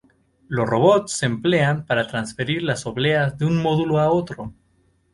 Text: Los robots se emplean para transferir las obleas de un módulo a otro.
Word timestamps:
Los 0.47 0.67
robots 0.67 1.11
se 1.13 1.27
emplean 1.27 1.85
para 1.85 2.07
transferir 2.07 2.63
las 2.63 2.87
obleas 2.87 3.37
de 3.37 3.45
un 3.45 3.61
módulo 3.61 3.99
a 3.99 4.09
otro. 4.09 4.51